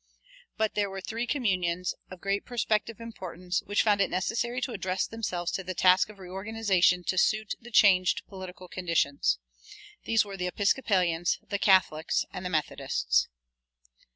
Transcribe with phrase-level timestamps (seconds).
[0.57, 5.05] But there were three communions, of great prospective importance, which found it necessary to address
[5.05, 9.37] themselves to the task of reorganization to suit the changed political conditions.
[10.05, 13.27] These were the Episcopalians, the Catholics, and the Methodists.